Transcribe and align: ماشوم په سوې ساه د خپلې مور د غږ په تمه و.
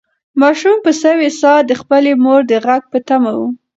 ماشوم 0.41 0.77
په 0.85 0.91
سوې 1.03 1.29
ساه 1.41 1.59
د 1.69 1.71
خپلې 1.81 2.11
مور 2.23 2.41
د 2.47 2.53
غږ 2.65 2.83
په 2.91 2.99
تمه 3.07 3.31
و. 3.37 3.41